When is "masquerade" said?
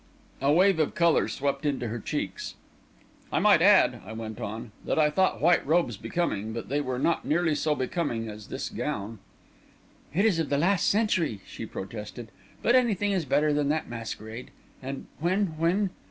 13.89-14.49